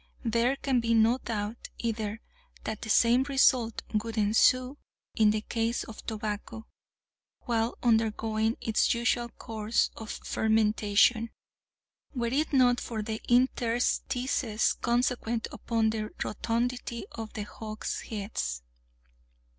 [0.25, 2.21] There can be no doubt either
[2.63, 4.79] that the same result would ensue
[5.13, 6.65] in the case of tobacco,
[7.41, 11.29] while undergoing its usual course of fermentation,
[12.15, 18.63] were it not for the interstices consequent upon the rotundity of the hogsheads.